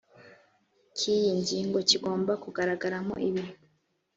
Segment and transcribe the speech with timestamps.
[0.95, 3.43] k iyi ngingo kigomba kugaragaramo ibi